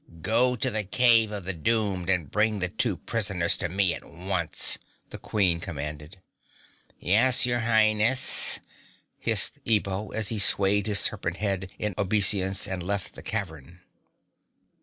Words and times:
"Go 0.23 0.55
to 0.55 0.71
the 0.71 0.83
Cave 0.83 1.31
of 1.31 1.43
the 1.43 1.53
Doomed 1.53 2.09
and 2.09 2.31
bring 2.31 2.57
the 2.57 2.69
two 2.69 2.97
prisoners 2.97 3.55
to 3.57 3.69
me 3.69 3.93
at 3.93 4.03
once," 4.03 4.79
the 5.11 5.19
Queen 5.19 5.59
commanded. 5.59 6.17
"Yes, 6.99 7.45
your 7.45 7.59
Highness," 7.59 8.59
hissed 9.19 9.59
Ebo 9.63 10.07
as 10.09 10.29
he 10.29 10.39
swayed 10.39 10.87
his 10.87 10.97
serpent 10.99 11.37
head 11.37 11.69
in 11.77 11.93
obeisance 11.99 12.67
and 12.67 12.81
left 12.81 13.13
the 13.13 13.21
cavern. 13.21 13.81